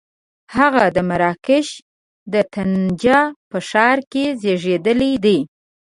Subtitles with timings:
[0.55, 1.67] هغه د مراکش
[2.33, 3.19] د طنجه
[3.49, 5.39] په ښار کې زېږېدلی دی.